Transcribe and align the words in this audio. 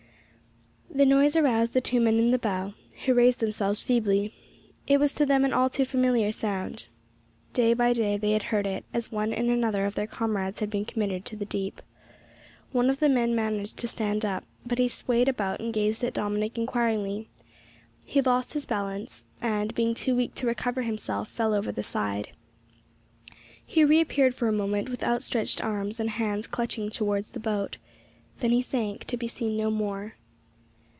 The 0.93 1.05
noise 1.05 1.37
aroused 1.37 1.71
the 1.71 1.79
two 1.79 2.01
men 2.01 2.19
in 2.19 2.31
the 2.31 2.37
bow, 2.37 2.73
who 3.05 3.13
raised 3.13 3.39
themselves 3.39 3.81
feebly. 3.81 4.33
It 4.87 4.99
was 4.99 5.15
to 5.15 5.25
them 5.25 5.45
an 5.45 5.53
all 5.53 5.69
too 5.69 5.85
familiar 5.85 6.33
sound. 6.33 6.87
Day 7.53 7.73
by 7.73 7.93
day 7.93 8.17
they 8.17 8.31
had 8.33 8.43
heard 8.43 8.67
it, 8.67 8.83
as 8.93 9.09
one 9.09 9.31
and 9.31 9.49
another 9.49 9.85
of 9.85 9.95
their 9.95 10.05
comrades 10.05 10.59
had 10.59 10.69
been 10.69 10.83
committed 10.83 11.23
to 11.25 11.37
the 11.37 11.45
deep. 11.45 11.81
One 12.73 12.89
of 12.89 12.99
the 12.99 13.07
men 13.07 13.33
managed 13.33 13.77
to 13.77 13.87
stand 13.87 14.25
up, 14.25 14.43
but 14.65 14.81
as 14.81 14.83
he 14.83 14.87
swayed 14.89 15.29
about 15.29 15.61
and 15.61 15.73
gazed 15.73 16.03
at 16.03 16.13
Dominick 16.13 16.57
inquiringly, 16.57 17.29
he 18.03 18.21
lost 18.21 18.51
his 18.51 18.65
balance, 18.65 19.23
and, 19.39 19.73
being 19.73 19.93
too 19.93 20.13
weak 20.17 20.35
to 20.35 20.45
recover 20.45 20.81
himself, 20.81 21.29
fell 21.29 21.53
over 21.53 21.71
the 21.71 21.83
side. 21.83 22.31
He 23.65 23.85
reappeared 23.85 24.35
for 24.35 24.49
a 24.49 24.53
moment 24.53 24.89
with 24.89 25.05
outstretched 25.05 25.63
arms 25.63 26.01
and 26.01 26.09
hands 26.09 26.47
clutching 26.47 26.89
towards 26.89 27.31
the 27.31 27.39
boat. 27.39 27.77
Then 28.41 28.51
he 28.51 28.61
sank, 28.61 29.05
to 29.05 29.15
be 29.15 29.29
seen 29.29 29.55
no 29.55 29.71
more. 29.71 30.15